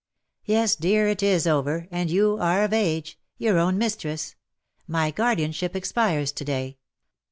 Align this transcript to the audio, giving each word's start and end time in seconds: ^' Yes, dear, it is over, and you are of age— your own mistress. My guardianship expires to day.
^' 0.01 0.03
Yes, 0.45 0.75
dear, 0.75 1.07
it 1.09 1.21
is 1.21 1.45
over, 1.45 1.87
and 1.91 2.09
you 2.09 2.35
are 2.39 2.63
of 2.63 2.73
age— 2.73 3.19
your 3.37 3.59
own 3.59 3.77
mistress. 3.77 4.33
My 4.87 5.11
guardianship 5.11 5.75
expires 5.75 6.31
to 6.31 6.43
day. 6.43 6.79